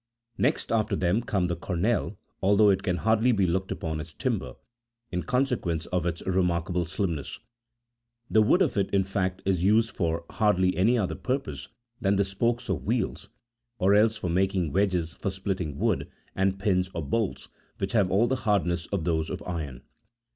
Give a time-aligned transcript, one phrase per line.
[0.39, 4.55] Next after them comes the cornel, although it can hardly be looked upon as timber,
[5.11, 7.37] in consequence of its remarkable slimness;
[8.27, 11.67] the wood of it, in fact, is used for hardly any other purpose
[11.99, 13.29] than the spokes of wheels,
[13.77, 17.47] or else for mak ing wedges for splitting wood, and pins or bolts,
[17.77, 19.83] which have all the hardness of those of iron.